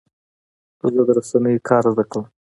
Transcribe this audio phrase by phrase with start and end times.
[0.95, 2.25] زه د رسنیو کار زده کوم.